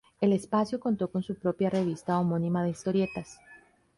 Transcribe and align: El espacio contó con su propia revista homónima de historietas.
El 0.19 0.33
espacio 0.33 0.79
contó 0.79 1.11
con 1.11 1.21
su 1.21 1.35
propia 1.35 1.69
revista 1.69 2.17
homónima 2.17 2.63
de 2.63 2.71
historietas. 2.71 3.37